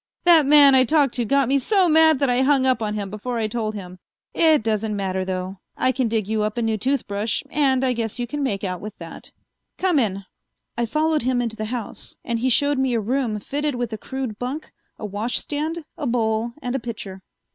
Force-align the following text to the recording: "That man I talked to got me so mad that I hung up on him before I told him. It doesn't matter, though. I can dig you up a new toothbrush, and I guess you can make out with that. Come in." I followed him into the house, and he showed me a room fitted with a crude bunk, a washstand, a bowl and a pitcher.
"That 0.23 0.47
man 0.47 0.73
I 0.73 0.83
talked 0.83 1.13
to 1.13 1.25
got 1.25 1.47
me 1.47 1.59
so 1.59 1.87
mad 1.87 2.17
that 2.17 2.27
I 2.27 2.41
hung 2.41 2.65
up 2.65 2.81
on 2.81 2.95
him 2.95 3.11
before 3.11 3.37
I 3.37 3.45
told 3.47 3.75
him. 3.75 3.99
It 4.33 4.63
doesn't 4.63 4.95
matter, 4.95 5.23
though. 5.23 5.59
I 5.77 5.91
can 5.91 6.07
dig 6.07 6.27
you 6.27 6.41
up 6.41 6.57
a 6.57 6.63
new 6.63 6.75
toothbrush, 6.75 7.43
and 7.51 7.85
I 7.85 7.93
guess 7.93 8.17
you 8.17 8.25
can 8.25 8.41
make 8.41 8.63
out 8.63 8.81
with 8.81 8.97
that. 8.97 9.29
Come 9.77 9.99
in." 9.99 10.25
I 10.75 10.87
followed 10.87 11.21
him 11.21 11.39
into 11.39 11.55
the 11.55 11.65
house, 11.65 12.15
and 12.25 12.39
he 12.39 12.49
showed 12.49 12.79
me 12.79 12.95
a 12.95 12.99
room 12.99 13.39
fitted 13.39 13.75
with 13.75 13.93
a 13.93 13.97
crude 13.99 14.39
bunk, 14.39 14.71
a 14.97 15.05
washstand, 15.05 15.85
a 15.99 16.07
bowl 16.07 16.53
and 16.63 16.73
a 16.75 16.79
pitcher. 16.79 17.21